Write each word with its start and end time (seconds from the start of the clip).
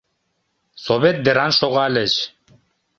Совет 0.85 1.17
деран 1.25 1.51
шогальыч. 1.59 2.13